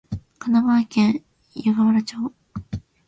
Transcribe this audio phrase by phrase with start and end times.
[0.39, 1.23] 神奈川県
[1.53, 2.17] 湯河原町